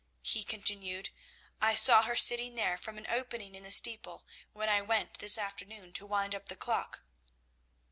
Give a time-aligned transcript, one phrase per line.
[0.23, 1.11] he continued,
[1.61, 5.37] 'I saw her sitting there from an opening in the steeple when I went this
[5.37, 7.03] afternoon to wind up the clock.'